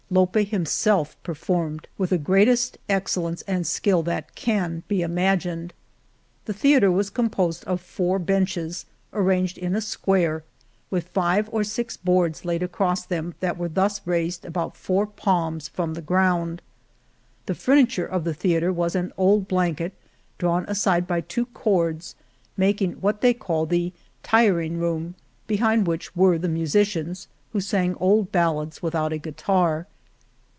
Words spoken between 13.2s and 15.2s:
that were thus raised about four